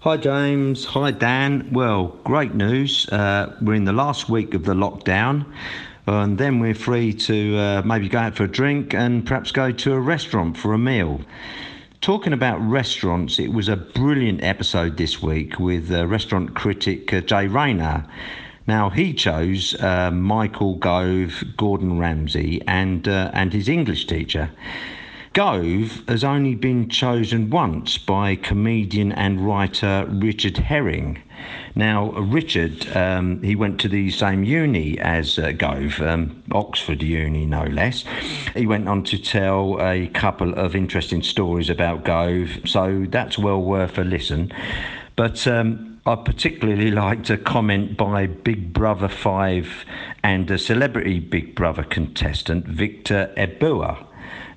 Hi, 0.00 0.18
James. 0.18 0.84
Hi, 0.84 1.10
Dan. 1.12 1.70
Well, 1.72 2.08
great 2.24 2.54
news. 2.54 3.08
Uh, 3.08 3.56
we're 3.62 3.72
in 3.72 3.86
the 3.86 3.94
last 3.94 4.28
week 4.28 4.52
of 4.52 4.66
the 4.66 4.74
lockdown, 4.74 5.46
and 6.06 6.38
then 6.38 6.58
we're 6.60 6.74
free 6.74 7.12
to 7.12 7.56
uh, 7.56 7.82
maybe 7.84 8.08
go 8.08 8.18
out 8.18 8.36
for 8.36 8.44
a 8.44 8.48
drink 8.48 8.94
and 8.94 9.26
perhaps 9.26 9.52
go 9.52 9.72
to 9.72 9.92
a 9.92 10.00
restaurant 10.00 10.56
for 10.56 10.72
a 10.72 10.78
meal. 10.78 11.20
Talking 12.00 12.34
about 12.34 12.58
restaurants, 12.58 13.38
it 13.38 13.52
was 13.52 13.68
a 13.68 13.76
brilliant 13.76 14.44
episode 14.44 14.98
this 14.98 15.22
week 15.22 15.58
with 15.58 15.90
uh, 15.90 16.06
restaurant 16.06 16.54
critic 16.54 17.12
uh, 17.14 17.22
Jay 17.22 17.46
Rayner. 17.46 18.06
Now 18.66 18.90
he 18.90 19.14
chose 19.14 19.74
uh, 19.80 20.10
Michael 20.10 20.74
Gove, 20.74 21.42
Gordon 21.56 21.98
Ramsay, 21.98 22.60
and 22.66 23.08
uh, 23.08 23.30
and 23.32 23.52
his 23.52 23.68
English 23.68 24.06
teacher. 24.06 24.50
Gove 25.32 26.02
has 26.06 26.22
only 26.22 26.54
been 26.54 26.88
chosen 26.88 27.50
once 27.50 27.98
by 27.98 28.36
comedian 28.36 29.10
and 29.12 29.46
writer 29.46 30.06
Richard 30.08 30.58
Herring. 30.58 31.22
Now, 31.74 32.12
Richard, 32.12 32.96
um, 32.96 33.42
he 33.42 33.56
went 33.56 33.80
to 33.80 33.88
the 33.88 34.10
same 34.10 34.44
uni 34.44 34.98
as 34.98 35.38
uh, 35.38 35.52
Gove, 35.52 36.00
um, 36.00 36.42
Oxford 36.52 37.02
Uni, 37.02 37.46
no 37.46 37.64
less. 37.64 38.04
He 38.54 38.66
went 38.66 38.88
on 38.88 39.02
to 39.04 39.18
tell 39.18 39.80
a 39.80 40.06
couple 40.08 40.54
of 40.54 40.76
interesting 40.76 41.22
stories 41.22 41.70
about 41.70 42.04
Gove, 42.04 42.60
so 42.64 43.06
that's 43.08 43.38
well 43.38 43.60
worth 43.60 43.98
a 43.98 44.04
listen. 44.04 44.52
But 45.16 45.46
um, 45.46 46.00
I 46.06 46.14
particularly 46.16 46.90
liked 47.04 47.30
a 47.30 47.38
comment 47.38 47.96
by 47.96 48.26
Big 48.26 48.72
Brother 48.72 49.08
5 49.08 49.84
and 50.22 50.50
a 50.50 50.58
celebrity 50.58 51.18
Big 51.18 51.54
Brother 51.54 51.82
contestant, 51.82 52.66
Victor 52.66 53.32
Ebuwa 53.36 54.06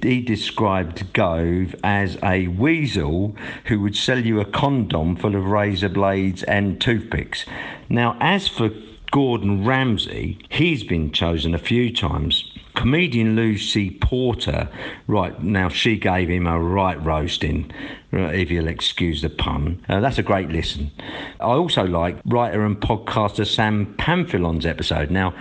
he 0.02 0.22
described 0.22 1.12
Gove 1.14 1.76
as 1.84 2.18
a 2.24 2.48
weasel 2.48 3.36
who 3.66 3.80
would 3.82 3.96
sell 3.96 4.20
you 4.20 4.40
a 4.40 4.46
condom 4.46 5.16
full 5.16 5.36
of 5.36 5.46
razor 5.46 5.90
blades 5.90 6.44
and 6.44 6.80
toothpicks. 6.80 7.46
Now, 7.90 8.18
as 8.20 8.48
for 8.48 8.70
Gordon 9.12 9.66
Ramsay, 9.66 10.40
he's 10.50 10.84
been 10.84 11.12
chosen 11.12 11.56
a 11.56 11.60
few 11.60 11.94
times. 11.94 12.52
Comedian 12.78 13.36
Lucy 13.36 13.90
Porter, 13.90 14.70
right 15.08 15.42
now, 15.42 15.68
she 15.68 15.98
gave 15.98 16.30
him 16.30 16.46
a 16.46 16.60
right 16.60 17.04
roasting, 17.04 17.72
if 18.12 18.52
you'll 18.52 18.68
excuse 18.68 19.24
the 19.24 19.32
pun. 19.32 19.84
Uh, 19.90 20.00
that's 20.00 20.20
a 20.20 20.24
great 20.24 20.50
listen. 20.50 20.92
I 21.40 21.46
also 21.46 21.86
like 21.86 22.18
writer 22.26 22.64
and 22.64 22.80
podcaster 22.80 23.48
Sam 23.48 23.96
Pamphilon's 23.98 24.68
episode. 24.68 25.10
Now, 25.10 25.34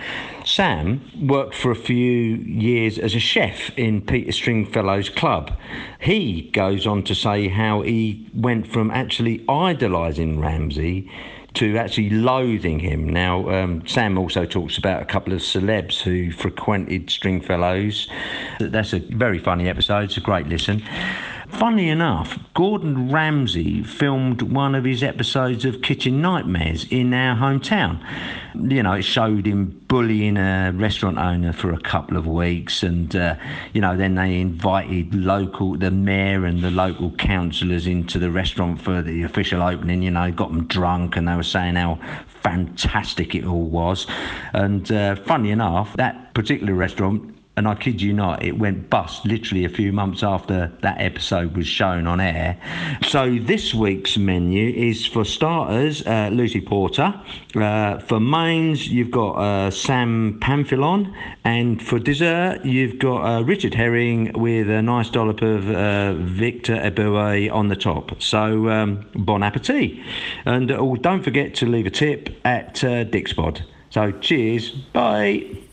Sam 0.45 0.99
worked 1.27 1.53
for 1.53 1.69
a 1.69 1.75
few 1.75 2.37
years 2.37 2.97
as 2.97 3.13
a 3.13 3.19
chef 3.19 3.69
in 3.77 4.01
Peter 4.01 4.31
Stringfellow's 4.31 5.09
club. 5.09 5.55
He 5.99 6.49
goes 6.53 6.87
on 6.87 7.03
to 7.03 7.13
say 7.13 7.49
how 7.49 7.83
he 7.83 8.27
went 8.33 8.65
from 8.65 8.89
actually 8.89 9.45
idolising 9.47 10.39
Ramsay 10.39 11.07
to 11.57 11.75
actually 11.77 12.11
loathing 12.11 12.79
him. 12.79 13.09
Now, 13.09 13.49
um, 13.49 13.85
Sam 13.87 14.17
also 14.17 14.45
talks 14.45 14.77
about 14.77 15.01
a 15.01 15.05
couple 15.05 15.33
of 15.33 15.39
celebs 15.39 15.99
who 15.99 16.31
frequented 16.31 17.09
Stringfellows. 17.09 18.07
That's 18.59 18.93
a 18.93 18.99
very 18.99 19.39
funny 19.39 19.67
episode. 19.67 20.05
It's 20.05 20.17
a 20.17 20.21
great 20.21 20.47
listen. 20.47 20.83
Funnily 21.57 21.89
enough, 21.89 22.37
Gordon 22.53 23.11
Ramsay 23.11 23.81
filmed 23.81 24.43
one 24.43 24.75
of 24.75 24.83
his 24.83 25.01
episodes 25.01 25.65
of 25.65 25.81
Kitchen 25.81 26.21
Nightmares 26.21 26.85
in 26.91 27.11
our 27.15 27.35
hometown. 27.35 27.99
You 28.53 28.83
know, 28.83 28.93
it 28.93 29.01
showed 29.01 29.47
him 29.47 29.83
bullying 29.87 30.37
a 30.37 30.71
restaurant 30.75 31.17
owner 31.17 31.51
for 31.53 31.73
a 31.73 31.79
couple 31.79 32.15
of 32.15 32.27
weeks, 32.27 32.83
and 32.83 33.15
uh, 33.15 33.37
you 33.73 33.81
know, 33.81 33.97
then 33.97 34.13
they 34.13 34.39
invited 34.39 35.15
local, 35.15 35.75
the 35.75 35.89
mayor 35.89 36.45
and 36.45 36.61
the 36.61 36.69
local 36.69 37.09
councillors 37.13 37.87
into 37.87 38.19
the 38.19 38.29
restaurant 38.29 38.79
for 38.79 39.01
the 39.01 39.23
official 39.23 39.63
opening. 39.63 40.03
You 40.03 40.11
know, 40.11 40.31
got 40.31 40.49
them 40.49 40.67
drunk, 40.67 41.15
and 41.15 41.27
they 41.27 41.35
were 41.35 41.41
saying 41.41 41.73
how 41.73 41.97
fantastic 42.43 43.33
it 43.33 43.45
all 43.45 43.65
was. 43.65 44.05
And 44.53 44.91
uh, 44.91 45.15
funny 45.15 45.49
enough, 45.49 45.95
that 45.97 46.35
particular 46.35 46.75
restaurant 46.75 47.36
and 47.57 47.67
I 47.67 47.73
kid 47.73 48.01
you 48.01 48.13
not, 48.13 48.43
it 48.43 48.57
went 48.57 48.89
bust 48.89 49.25
literally 49.25 49.65
a 49.65 49.69
few 49.69 49.91
months 49.91 50.21
after 50.21 50.71
that 50.83 51.01
episode 51.01 51.57
was 51.57 51.67
shown 51.67 52.05
on 52.05 52.21
air. 52.21 52.55
So 53.07 53.37
this 53.39 53.73
week's 53.73 54.15
menu 54.15 54.69
is 54.69 55.05
for 55.07 55.25
starters, 55.25 56.05
uh, 56.05 56.29
Lucy 56.31 56.61
Porter. 56.61 57.19
Uh, 57.55 57.97
for 57.99 58.19
mains, 58.19 58.87
you've 58.87 59.09
got 59.09 59.31
uh, 59.31 59.71
Sam 59.71 60.39
Pamphilon, 60.39 61.13
and 61.43 61.81
for 61.81 61.97
dessert, 61.97 62.63
you've 62.63 62.99
got 62.99 63.25
uh, 63.25 63.43
Richard 63.43 63.73
Herring 63.73 64.31
with 64.33 64.69
a 64.69 64.81
nice 64.83 65.09
dollop 65.09 65.41
of 65.41 65.69
uh, 65.69 66.13
Victor 66.13 66.75
Ebuwa 66.75 67.51
on 67.51 67.69
the 67.69 67.75
top. 67.75 68.21
So 68.21 68.69
um, 68.69 69.09
bon 69.15 69.41
appetit, 69.41 69.97
and 70.45 70.71
oh, 70.71 70.95
don't 70.95 71.23
forget 71.23 71.55
to 71.55 71.65
leave 71.65 71.87
a 71.87 71.91
tip 71.91 72.29
at 72.45 72.83
uh, 72.83 73.03
Dickspod. 73.05 73.63
So 73.89 74.11
cheers, 74.11 74.69
bye. 74.69 75.66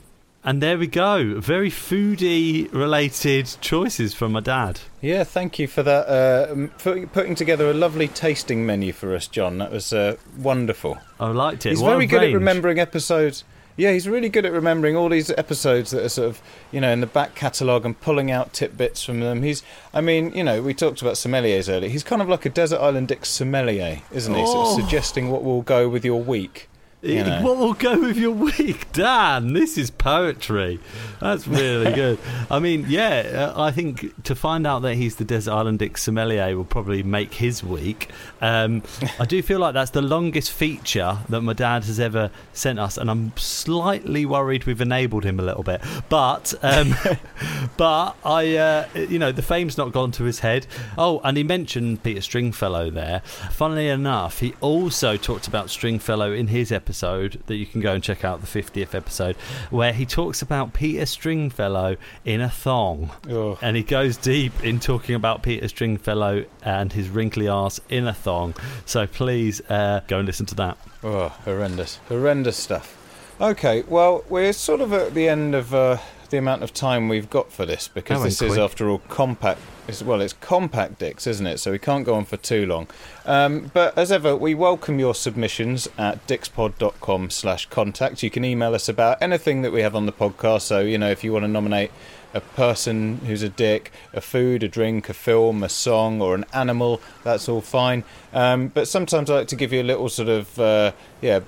And 0.47 0.63
there 0.63 0.77
we 0.77 0.87
go. 0.87 1.41
Very 1.41 1.71
foodie 1.71 2.71
related 2.73 3.57
choices 3.63 4.13
from 4.13 4.33
my 4.33 4.41
dad. 4.41 4.81
Yeah, 5.01 5.25
thank 5.25 5.59
you 5.59 5.67
for 5.67 5.83
that. 5.83 6.07
Uh, 6.07 6.67
for 6.77 7.07
putting 7.07 7.35
together 7.35 7.71
a 7.71 7.75
lovely 7.75 8.09
tasting 8.09 8.67
menu 8.67 8.93
for 8.93 9.15
us, 9.15 9.27
John. 9.27 9.57
That 9.59 9.73
was 9.73 9.93
uh, 9.93 10.17
wonderful. 10.37 10.99
I 11.19 11.29
liked 11.29 11.65
it. 11.65 11.71
He's 11.71 11.81
What 11.81 11.93
very 11.93 12.07
good 12.07 12.21
range. 12.21 12.35
at 12.35 12.39
remembering 12.39 12.79
episodes. 12.79 13.45
Yeah, 13.77 13.93
he's 13.93 14.07
really 14.07 14.29
good 14.29 14.45
at 14.47 14.53
remembering 14.53 14.97
all 14.97 15.09
these 15.09 15.31
episodes 15.31 15.91
that 15.93 16.05
are 16.05 16.09
sort 16.11 16.29
of, 16.29 16.43
you 16.71 16.81
know, 16.81 16.93
in 16.93 17.01
the 17.01 17.09
back 17.09 17.35
catalogue 17.35 17.85
and 17.85 17.99
pulling 18.01 18.31
out 18.31 18.53
tidbits 18.53 19.03
from 19.03 19.19
them. 19.21 19.43
He's, 19.43 19.63
I 19.93 20.01
mean, 20.01 20.31
you 20.33 20.45
know, 20.45 20.63
we 20.63 20.75
talked 20.75 21.01
about 21.03 21.15
sommeliers 21.15 21.69
earlier. 21.73 21.89
He's 21.91 22.05
kind 22.05 22.23
of 22.23 22.29
like 22.29 22.45
a 22.47 22.51
desert 22.51 22.79
island 22.81 23.09
Dick 23.09 23.25
sommelier, 23.27 24.03
isn't 24.13 24.33
he? 24.35 24.45
Sort 24.47 24.59
Oh. 24.69 24.71
of 24.77 24.81
suggesting 24.81 25.31
what 25.31 25.43
will 25.43 25.63
go 25.63 25.89
with 25.89 26.05
your 26.05 26.23
week. 26.23 26.69
You 27.05 27.23
know. 27.23 27.43
What 27.43 27.59
will 27.59 27.75
go 27.75 28.01
with 28.01 28.17
your 28.17 28.31
week, 28.31 28.91
Dan? 28.93 29.53
This 29.53 29.77
is 29.77 29.91
poetry. 29.91 30.81
That's 31.21 31.47
really 31.47 31.93
good. 31.95 32.19
I 32.51 32.61
mean, 32.61 32.87
yeah, 32.89 33.53
uh, 33.55 33.63
I 33.63 33.73
think 33.73 34.23
to 34.25 34.35
find 34.35 34.67
out 34.67 34.81
that 34.83 34.95
he's 34.95 35.17
the 35.17 35.25
Desert 35.25 35.53
Island 35.53 35.81
Dick 35.81 35.99
sommelier 35.99 36.57
will 36.57 36.65
probably 36.65 37.03
make 37.03 37.35
his 37.35 37.63
week. 37.63 38.11
Um, 38.41 38.83
I 39.21 39.27
do 39.27 39.43
feel 39.43 39.59
like 39.59 39.75
that's 39.75 39.91
the 39.91 40.01
longest 40.01 40.51
feature 40.51 41.19
that 41.29 41.43
my 41.43 41.53
dad 41.53 41.85
has 41.85 42.01
ever 42.01 42.31
sent 42.55 42.79
us, 42.79 42.97
and 42.97 43.11
I'm 43.11 43.37
slightly 43.37 44.25
worried 44.25 44.65
we've 44.65 44.81
enabled 44.81 45.25
him 45.25 45.39
a 45.39 45.43
little 45.43 45.63
bit. 45.63 45.83
But, 46.09 46.55
um, 46.63 46.95
but 47.77 48.17
I, 48.25 48.57
uh, 48.57 48.89
you 48.95 49.19
know, 49.19 49.31
the 49.31 49.43
fame's 49.43 49.77
not 49.77 49.93
gone 49.93 50.11
to 50.13 50.25
his 50.25 50.39
head. 50.39 50.67
Oh, 50.97 51.21
and 51.23 51.37
he 51.37 51.43
mentioned 51.43 52.03
Peter 52.03 52.23
Stringfellow 52.23 52.89
there. 52.89 53.21
Funnily 53.51 53.89
enough, 53.89 54.41
he 54.41 54.55
also 54.63 55.19
talked 55.19 55.47
about 55.47 55.69
Stringfellow 55.69 56.33
in 56.33 56.47
his 56.47 56.73
episode 56.73 56.94
that 57.01 57.57
you 57.57 57.67
can 57.67 57.81
go 57.81 57.93
and 57.93 58.03
check 58.03 58.25
out 58.25 58.41
the 58.41 58.47
50th 58.47 58.95
episode, 58.95 59.37
where 59.71 59.93
he 59.93 60.07
talks 60.07 60.43
about 60.43 60.73
Peter 60.73 61.07
Stringfellow 61.07 61.97
in 62.25 62.41
a 62.41 62.49
thong. 62.49 63.11
Ugh. 63.29 63.59
And 63.61 63.77
he 63.77 63.83
goes 63.83 64.17
deep 64.17 64.65
in 64.65 64.81
talking 64.81 65.15
about 65.15 65.43
Peter 65.43 65.69
Stringfellow 65.69 66.45
and 66.63 66.93
his 66.93 67.09
wrinkly 67.09 67.49
ass 67.49 67.81
in 67.89 68.07
a 68.07 68.15
thong. 68.15 68.55
So 68.87 69.07
please 69.07 69.61
uh, 69.69 70.01
go 70.07 70.19
and 70.19 70.27
listen 70.27 70.47
to 70.47 70.55
that. 70.57 70.79
Oh, 71.03 71.29
horrendous. 71.45 71.97
Horrendous 72.09 72.57
stuff. 72.57 73.01
Okay, 73.41 73.83
well, 73.89 74.25
we're 74.29 74.53
sort 74.53 74.81
of 74.81 74.93
at 74.93 75.15
the 75.15 75.29
end 75.29 75.55
of 75.55 75.75
uh, 75.75 75.99
the 76.31 76.39
amount 76.39 76.63
of 76.63 76.73
time 76.73 77.09
we've 77.09 77.31
got 77.31 77.53
for 77.53 77.67
this 77.67 77.89
because 77.89 78.23
this 78.23 78.43
is, 78.43 78.59
after 78.59 78.89
all, 78.89 78.99
compact. 79.09 79.61
It's, 79.87 80.03
well, 80.03 80.21
it's 80.21 80.33
compact 80.33 80.99
dicks, 80.99 81.27
isn't 81.27 81.47
it? 81.47 81.59
So 81.59 81.71
we 81.71 81.79
can't 81.79 82.05
go 82.05 82.15
on 82.15 82.25
for 82.25 82.37
too 82.37 82.65
long. 82.67 82.87
Um, 83.27 83.71
but 83.75 83.97
as 83.99 84.11
ever, 84.11 84.35
we 84.35 84.55
welcome 84.55 84.99
your 84.99 85.15
submissions 85.15 85.89
at 85.99 86.27
dickspod.com 86.27 87.31
slash 87.31 87.67
contact. 87.67 88.23
You 88.23 88.31
can 88.31 88.45
email 88.45 88.75
us 88.75 88.89
about 88.89 89.21
anything 89.21 89.63
that 89.63 89.73
we 89.73 89.83
have 89.83 89.95
on 89.95 90.07
the 90.07 90.13
podcast. 90.13 90.63
So, 90.63 90.81
you 90.81 90.97
know, 90.99 91.11
if 91.11 91.23
you 91.23 91.33
want 91.33 91.45
to 91.45 91.49
nominate 91.49 91.91
a 92.33 92.41
person 92.41 93.19
who's 93.19 93.43
a 93.43 93.49
dick, 93.49 93.93
a 94.13 94.21
food, 94.21 94.63
a 94.63 94.69
drink, 94.69 95.09
a 95.09 95.15
film, 95.15 95.63
a 95.63 95.69
song, 95.69 96.21
or 96.21 96.35
an 96.35 96.45
animal, 96.53 97.01
that's 97.23 97.49
all 97.49 97.61
fine. 97.61 98.05
Um, 98.33 98.69
but 98.69 98.89
sometimes 98.89 99.31
I 99.31 99.37
like 99.37 99.49
to 99.49 99.57
give 99.57 99.73
you 99.73 99.83
a 99.83 99.85
little 99.85 100.09
sort 100.09 100.29
of, 100.29 100.59
uh, 100.59 100.93
yeah, 101.21 101.41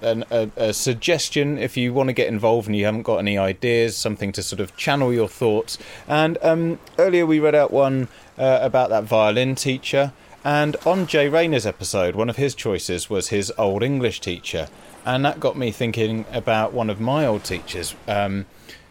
an, 0.00 0.24
a, 0.30 0.50
a 0.56 0.72
suggestion 0.72 1.58
if 1.58 1.76
you 1.76 1.92
want 1.92 2.08
to 2.08 2.12
get 2.12 2.28
involved 2.28 2.66
and 2.66 2.76
you 2.76 2.84
haven't 2.84 3.02
got 3.02 3.18
any 3.18 3.36
ideas, 3.36 3.96
something 3.96 4.32
to 4.32 4.42
sort 4.42 4.60
of 4.60 4.76
channel 4.76 5.12
your 5.12 5.28
thoughts. 5.28 5.78
And 6.06 6.38
um, 6.42 6.78
earlier 6.98 7.26
we 7.26 7.40
read 7.40 7.54
out 7.54 7.70
one 7.70 8.08
uh, 8.36 8.58
about 8.62 8.90
that 8.90 9.04
violin 9.04 9.54
teacher. 9.54 10.12
And 10.44 10.76
on 10.86 11.06
Jay 11.06 11.28
Rayner's 11.28 11.66
episode, 11.66 12.14
one 12.14 12.30
of 12.30 12.36
his 12.36 12.54
choices 12.54 13.10
was 13.10 13.28
his 13.28 13.52
old 13.58 13.82
English 13.82 14.20
teacher. 14.20 14.68
And 15.04 15.24
that 15.24 15.40
got 15.40 15.56
me 15.56 15.70
thinking 15.70 16.24
about 16.32 16.72
one 16.72 16.90
of 16.90 17.00
my 17.00 17.26
old 17.26 17.44
teachers 17.44 17.94
um, 18.06 18.46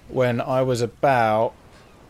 when 0.10 0.42
I 0.42 0.62
was 0.62 0.82
about, 0.82 1.54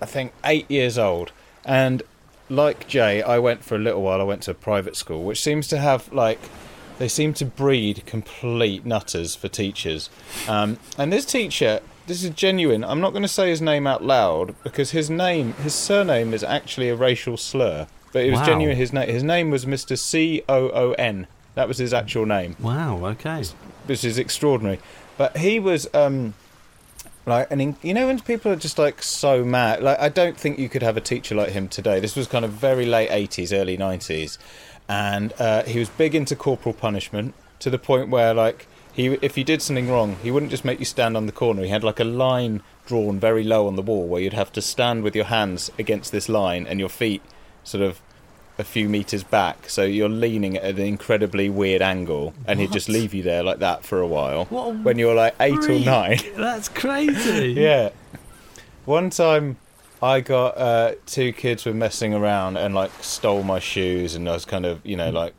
I 0.02 0.06
think, 0.06 0.34
eight 0.44 0.70
years 0.70 0.98
old. 0.98 1.32
And 1.66 2.04
like 2.50 2.88
Jay, 2.88 3.22
I 3.22 3.40
went 3.40 3.64
for 3.64 3.76
a 3.76 3.80
little 3.80 4.02
while, 4.02 4.22
I 4.22 4.24
went 4.24 4.44
to 4.44 4.52
a 4.52 4.56
private 4.56 4.96
school, 4.96 5.24
which 5.24 5.42
seems 5.42 5.68
to 5.70 5.78
have 5.78 6.12
like 6.14 6.40
they 6.98 7.08
seem 7.08 7.34
to 7.36 7.46
breed 7.46 8.04
complete 8.06 8.86
nutters 8.86 9.36
for 9.36 9.48
teachers. 9.48 10.10
Um, 10.48 10.78
and 10.98 11.12
this 11.14 11.26
teacher, 11.26 11.80
this 12.08 12.24
is 12.24 12.30
genuine. 12.32 12.84
I'm 12.84 13.02
not 13.02 13.12
going 13.12 13.22
to 13.24 13.28
say 13.28 13.50
his 13.50 13.62
name 13.62 13.86
out 13.88 14.04
loud 14.04 14.56
because 14.64 14.92
his 14.92 15.10
name, 15.10 15.54
his 15.56 15.76
surname, 15.76 16.34
is 16.34 16.44
actually 16.44 16.90
a 16.90 16.96
racial 16.96 17.38
slur. 17.38 17.88
But 18.14 18.26
it 18.26 18.32
was 18.32 18.40
Wow. 18.40 18.46
genuine. 18.46 18.78
His 18.78 18.94
name, 18.94 19.10
his 19.10 19.24
name 19.24 19.52
was 19.52 19.66
Mr. 19.66 19.98
C 19.98 20.42
O 20.50 20.70
O 20.70 20.92
N. 20.94 21.28
That 21.56 21.68
was 21.68 21.78
his 21.80 21.92
actual 21.94 22.26
name 22.28 22.56
Wow, 22.60 23.04
okay. 23.08 23.44
This 23.88 24.04
is 24.04 24.18
extraordinary. 24.20 24.80
But 25.18 25.38
he 25.38 25.60
was 25.60 25.88
um, 25.94 26.36
like, 27.28 27.52
and 27.52 27.76
you 27.84 27.94
know, 27.94 28.08
when 28.08 28.20
people 28.22 28.52
are 28.52 28.56
just 28.56 28.80
like 28.80 29.04
so 29.04 29.46
mad. 29.46 29.84
Like, 29.84 30.00
I 30.00 30.10
don't 30.10 30.38
think 30.38 30.58
you 30.58 30.70
could 30.70 30.82
have 30.82 30.98
a 30.98 31.02
teacher 31.02 31.36
like 31.36 31.50
him 31.50 31.68
today. 31.68 32.00
This 32.00 32.16
was 32.16 32.28
kind 32.28 32.44
of 32.44 32.52
very 32.52 32.86
late 32.86 33.10
eighties, 33.12 33.54
early 33.54 33.78
nineties, 33.78 34.40
and 34.90 35.34
uh, 35.40 35.64
he 35.64 35.78
was 35.78 35.90
big 35.90 36.16
into 36.16 36.36
corporal 36.36 36.74
punishment 36.74 37.36
to 37.60 37.70
the 37.70 37.78
point 37.78 38.10
where, 38.10 38.34
like, 38.34 38.68
he 38.94 39.08
if 39.22 39.38
you 39.38 39.44
did 39.44 39.62
something 39.62 39.90
wrong, 39.90 40.16
he 40.24 40.32
wouldn't 40.32 40.52
just 40.52 40.66
make 40.66 40.80
you 40.80 40.86
stand 40.86 41.16
on 41.16 41.28
the 41.28 41.32
corner. 41.32 41.62
He 41.62 41.70
had 41.70 41.84
like 41.84 42.00
a 42.00 42.04
line 42.04 42.64
drawn 42.88 43.20
very 43.20 43.44
low 43.44 43.68
on 43.68 43.76
the 43.76 43.82
wall 43.82 44.08
where 44.08 44.22
you'd 44.22 44.34
have 44.34 44.52
to 44.54 44.62
stand 44.62 45.04
with 45.04 45.16
your 45.16 45.26
hands 45.26 45.70
against 45.78 46.12
this 46.12 46.30
line 46.30 46.66
and 46.66 46.80
your 46.80 46.90
feet 46.90 47.22
sort 47.64 47.84
of 47.84 48.02
a 48.60 48.64
few 48.64 48.90
meters 48.90 49.24
back, 49.24 49.70
so 49.70 49.84
you're 49.84 50.10
leaning 50.10 50.58
at 50.58 50.76
an 50.76 50.80
incredibly 50.80 51.50
weird 51.50 51.82
angle, 51.82 52.34
and 52.48 52.60
he'd 52.60 52.72
just 52.72 52.90
leave 52.90 53.14
you 53.14 53.24
there 53.24 53.44
like 53.44 53.60
that 53.60 53.86
for 53.86 54.00
a 54.00 54.08
while. 54.08 54.46
What 54.46 54.70
a 54.70 54.74
when 54.74 54.98
you're 54.98 55.16
like 55.16 55.36
eight 55.40 55.70
or 55.70 55.80
nine. 55.80 56.20
That's 56.36 56.70
crazy. 56.70 57.54
yeah. 57.58 57.90
One 58.86 59.10
time, 59.10 59.58
I 60.02 60.22
got 60.22 60.58
uh, 60.58 60.96
two 61.06 61.34
kids 61.34 61.66
were 61.66 61.74
messing 61.74 62.14
around 62.14 62.58
and 62.58 62.74
like 62.74 62.92
stole 63.02 63.44
my 63.44 63.60
shoes, 63.60 64.16
and 64.16 64.28
I 64.28 64.34
was 64.34 64.46
kind 64.46 64.66
of, 64.66 64.84
you 64.86 64.96
know, 64.96 65.10
like 65.10 65.34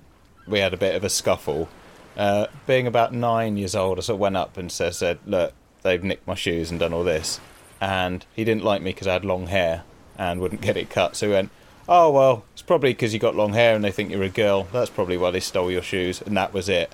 we 0.47 0.61
had 0.61 0.75
a 0.75 0.79
bit 0.79 0.95
of 0.95 1.05
a 1.05 1.11
scuffle. 1.11 1.69
Uh, 2.17 2.47
being 2.67 2.87
about 2.87 3.13
nine 3.13 3.57
years 3.57 3.75
old, 3.75 3.99
I 3.99 4.03
sort 4.03 4.17
of 4.17 4.21
went 4.21 4.37
up 4.37 4.57
and 4.57 4.71
said, 4.71 4.95
said, 4.95 5.19
"Look, 5.27 5.55
they've 5.83 6.03
nicked 6.03 6.27
my 6.27 6.35
shoes 6.35 6.71
and 6.71 6.79
done 6.79 6.93
all 6.93 7.05
this," 7.05 7.41
and 7.81 8.25
he 8.35 8.45
didn't 8.45 8.65
like 8.65 8.83
me 8.83 8.91
because 8.91 9.07
I 9.07 9.15
had 9.15 9.25
long 9.25 9.49
hair 9.49 9.85
and 10.17 10.41
wouldn't 10.41 10.61
get 10.61 10.77
it 10.77 10.91
cut. 10.91 11.17
So 11.17 11.29
he 11.29 11.33
went, 11.33 11.51
"Oh 11.89 12.11
well, 12.11 12.45
it's 12.53 12.63
probably 12.63 12.91
because 12.91 13.13
you 13.15 13.19
got 13.21 13.35
long 13.37 13.53
hair 13.55 13.75
and 13.75 13.83
they 13.85 13.91
think 13.93 14.11
you're 14.11 14.23
a 14.23 14.29
girl. 14.29 14.69
That's 14.73 14.91
probably 14.91 15.17
why 15.17 15.31
they 15.31 15.41
stole 15.41 15.71
your 15.71 15.83
shoes." 15.83 16.21
And 16.23 16.37
that 16.37 16.53
was 16.53 16.69
it. 16.69 16.93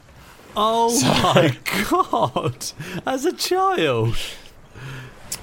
Oh 0.56 0.98
my 1.02 1.56
god! 1.90 2.66
As 3.06 3.24
a 3.24 3.32
child. 3.32 4.16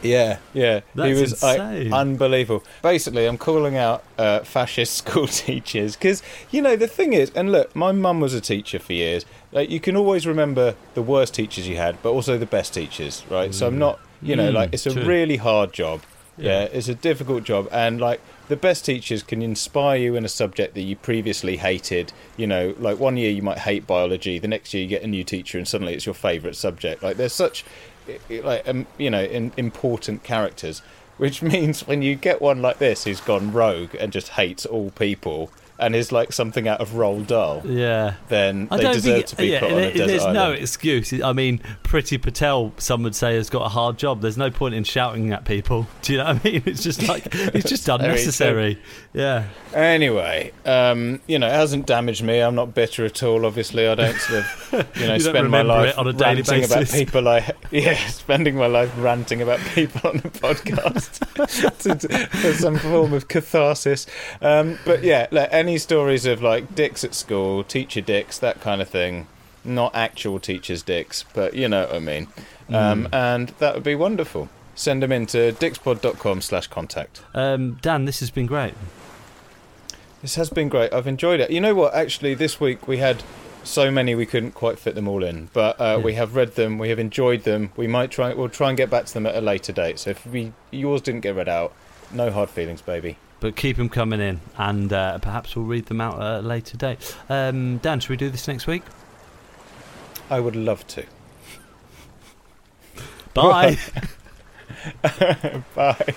Yeah, 0.03 0.39
yeah. 0.53 0.79
he 0.95 1.01
That's 1.13 1.19
was 1.21 1.43
like, 1.43 1.91
unbelievable. 1.91 2.63
Basically, 2.81 3.25
I'm 3.27 3.37
calling 3.37 3.77
out 3.77 4.03
uh, 4.17 4.39
fascist 4.39 4.95
school 4.97 5.27
teachers 5.27 5.95
because 5.95 6.23
you 6.49 6.61
know 6.61 6.75
the 6.75 6.87
thing 6.87 7.13
is, 7.13 7.29
and 7.35 7.51
look, 7.51 7.75
my 7.75 7.91
mum 7.91 8.19
was 8.19 8.33
a 8.33 8.41
teacher 8.41 8.79
for 8.79 8.93
years. 8.93 9.25
Like 9.51 9.69
you 9.69 9.79
can 9.79 9.95
always 9.95 10.25
remember 10.25 10.75
the 10.95 11.01
worst 11.03 11.35
teachers 11.35 11.67
you 11.67 11.75
had, 11.75 12.01
but 12.01 12.09
also 12.11 12.37
the 12.37 12.45
best 12.47 12.73
teachers, 12.73 13.23
right? 13.29 13.53
So 13.53 13.67
I'm 13.67 13.77
not, 13.77 13.99
you 14.23 14.35
know, 14.35 14.49
Mm, 14.49 14.55
like 14.55 14.73
it's 14.73 14.87
a 14.87 14.91
true. 14.93 15.03
really 15.03 15.37
hard 15.37 15.71
job. 15.73 16.01
Yeah. 16.41 16.61
yeah, 16.61 16.69
it's 16.71 16.87
a 16.87 16.95
difficult 16.95 17.43
job, 17.43 17.67
and 17.71 17.99
like 17.99 18.19
the 18.47 18.55
best 18.55 18.85
teachers 18.85 19.23
can 19.23 19.41
inspire 19.41 19.97
you 19.97 20.15
in 20.15 20.25
a 20.25 20.29
subject 20.29 20.73
that 20.73 20.81
you 20.81 20.95
previously 20.95 21.57
hated. 21.57 22.11
You 22.37 22.47
know, 22.47 22.75
like 22.79 22.99
one 22.99 23.17
year 23.17 23.31
you 23.31 23.41
might 23.41 23.59
hate 23.59 23.87
biology, 23.87 24.39
the 24.39 24.47
next 24.47 24.73
year 24.73 24.83
you 24.83 24.89
get 24.89 25.03
a 25.03 25.07
new 25.07 25.23
teacher, 25.23 25.57
and 25.57 25.67
suddenly 25.67 25.93
it's 25.93 26.05
your 26.05 26.15
favourite 26.15 26.55
subject. 26.55 27.03
Like 27.03 27.17
there's 27.17 27.33
such, 27.33 27.63
like 28.29 28.67
um, 28.67 28.87
you 28.97 29.09
know, 29.09 29.23
in, 29.23 29.51
important 29.55 30.23
characters, 30.23 30.81
which 31.17 31.41
means 31.53 31.87
when 31.87 32.01
you 32.01 32.15
get 32.15 32.41
one 32.41 32.61
like 32.61 32.79
this 32.79 33.03
who's 33.03 33.21
gone 33.21 33.51
rogue 33.51 33.95
and 33.95 34.11
just 34.11 34.29
hates 34.29 34.65
all 34.65 34.91
people 34.91 35.51
and 35.81 35.95
is 35.95 36.11
like 36.11 36.31
something 36.31 36.67
out 36.67 36.79
of 36.79 36.91
Roald 36.91 37.27
Dahl, 37.27 37.61
Yeah. 37.65 38.13
then 38.29 38.67
I 38.71 38.77
they 38.77 38.83
deserve 38.93 39.03
think 39.15 39.25
to 39.27 39.35
be 39.35 39.47
yeah, 39.47 39.59
put 39.59 39.71
on 39.71 39.77
a 39.79 39.91
desert 39.91 40.07
there's 40.07 40.25
no 40.27 40.51
excuse. 40.51 41.11
I 41.21 41.33
mean, 41.33 41.59
Priti 41.83 42.21
Patel, 42.21 42.71
some 42.77 43.03
would 43.03 43.15
say, 43.15 43.35
has 43.35 43.49
got 43.49 43.65
a 43.65 43.69
hard 43.69 43.97
job. 43.97 44.21
There's 44.21 44.37
no 44.37 44.51
point 44.51 44.75
in 44.75 44.83
shouting 44.83 45.31
at 45.33 45.43
people. 45.45 45.87
Do 46.03 46.13
you 46.13 46.19
know 46.19 46.25
what 46.25 46.45
I 46.45 46.49
mean? 46.49 46.63
It's 46.65 46.83
just 46.83 47.07
like 47.07 47.27
it's 47.33 47.67
just 47.69 47.89
unnecessary. 47.89 48.79
Yeah. 49.13 49.45
Anyway, 49.73 50.51
um, 50.65 51.19
you 51.27 51.39
know, 51.39 51.47
it 51.47 51.53
hasn't 51.53 51.85
damaged 51.87 52.23
me. 52.23 52.39
I'm 52.39 52.55
not 52.55 52.73
bitter 52.73 53.03
at 53.05 53.23
all. 53.23 53.45
Obviously, 53.45 53.87
I 53.87 53.95
don't 53.95 54.17
sort 54.17 54.39
of, 54.39 54.60
you 54.71 55.07
know, 55.07 55.13
You 55.15 55.19
spend 55.19 55.49
my 55.49 55.61
life 55.61 55.97
on 55.97 56.07
a 56.07 56.13
daily 56.13 56.41
ranting 56.41 56.63
about 56.65 56.79
basis. 56.79 56.99
people. 56.99 57.27
I 57.27 57.51
yeah, 57.71 57.95
spending 58.07 58.55
my 58.55 58.67
life 58.67 58.91
ranting 58.97 59.41
about 59.41 59.59
people 59.59 60.09
on 60.09 60.17
the 60.17 60.29
podcast 60.29 61.19
for 62.41 62.53
some 62.53 62.77
form 62.77 63.13
of 63.13 63.27
catharsis. 63.27 64.07
Um, 64.41 64.79
but 64.85 65.03
yeah, 65.03 65.27
like 65.31 65.49
any 65.51 65.77
stories 65.77 66.25
of 66.25 66.41
like 66.41 66.73
dicks 66.75 67.03
at 67.03 67.13
school, 67.13 67.63
teacher 67.63 68.01
dicks, 68.01 68.37
that 68.39 68.61
kind 68.61 68.81
of 68.81 68.89
thing. 68.89 69.27
Not 69.63 69.93
actual 69.93 70.39
teachers' 70.39 70.81
dicks, 70.81 71.23
but 71.35 71.53
you 71.53 71.67
know 71.67 71.81
what 71.85 71.95
I 71.95 71.99
mean. 71.99 72.27
Um, 72.69 73.03
Mm. 73.05 73.13
And 73.13 73.49
that 73.59 73.75
would 73.75 73.83
be 73.83 73.93
wonderful. 73.95 74.49
Send 74.73 75.03
them 75.03 75.11
in 75.11 75.25
to 75.27 75.51
dickspod.com 75.51 76.41
slash 76.41 76.65
contact. 76.67 77.21
Um, 77.35 77.73
Dan, 77.81 78.05
this 78.05 78.21
has 78.21 78.31
been 78.31 78.47
great. 78.47 78.73
This 80.21 80.35
has 80.35 80.49
been 80.49 80.69
great. 80.69 80.93
I've 80.93 81.07
enjoyed 81.07 81.39
it. 81.39 81.51
You 81.51 81.59
know 81.61 81.75
what? 81.75 81.93
Actually, 81.93 82.33
this 82.35 82.59
week 82.59 82.87
we 82.87 82.97
had 82.97 83.23
so 83.63 83.91
many 83.91 84.15
we 84.15 84.25
couldn't 84.25 84.51
quite 84.51 84.79
fit 84.79 84.95
them 84.95 85.07
all 85.07 85.23
in, 85.23 85.49
but 85.53 85.79
uh, 85.79 85.99
we 86.03 86.13
have 86.15 86.35
read 86.35 86.55
them. 86.55 86.77
We 86.77 86.89
have 86.89 86.99
enjoyed 86.99 87.43
them. 87.43 87.71
We 87.75 87.87
might 87.87 88.11
try. 88.11 88.33
We'll 88.33 88.49
try 88.49 88.69
and 88.69 88.77
get 88.77 88.89
back 88.89 89.05
to 89.05 89.13
them 89.13 89.25
at 89.25 89.35
a 89.35 89.41
later 89.41 89.71
date. 89.71 89.99
So 89.99 90.11
if 90.11 90.25
we 90.25 90.53
yours 90.71 91.01
didn't 91.01 91.21
get 91.21 91.35
read 91.35 91.49
out, 91.49 91.73
no 92.11 92.31
hard 92.31 92.49
feelings, 92.49 92.81
baby. 92.81 93.17
But 93.39 93.55
keep 93.55 93.77
them 93.77 93.89
coming 93.89 94.21
in, 94.21 94.39
and 94.57 94.91
uh, 94.93 95.17
perhaps 95.19 95.55
we'll 95.55 95.65
read 95.65 95.87
them 95.87 96.01
out 96.01 96.21
at 96.21 96.39
a 96.39 96.41
later 96.41 96.77
date. 96.77 97.15
Um, 97.29 97.77
Dan, 97.77 97.99
should 97.99 98.11
we 98.11 98.17
do 98.17 98.29
this 98.29 98.47
next 98.47 98.67
week? 98.67 98.83
I 100.29 100.39
would 100.39 100.55
love 100.55 100.85
to. 100.87 101.05
Bye. 103.33 103.77
Bye. 105.75 106.15